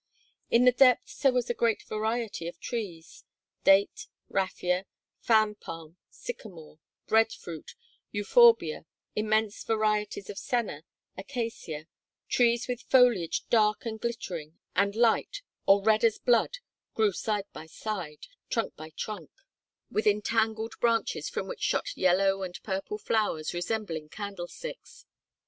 [0.49, 3.23] In the depths there was a great variety of trees;
[3.63, 4.87] date, raffia,
[5.19, 7.75] fan palm, sycamore, bread fruit,
[8.11, 10.85] euphorbia, immense varieties of senna,
[11.19, 11.85] acacia;
[12.27, 16.57] trees with foliage dark and glittering and light or red as blood
[16.95, 19.29] grew side by side, trunk by trunk,
[19.91, 25.05] with entangled branches from which shot yellow and purple flowers resembling candlesticks.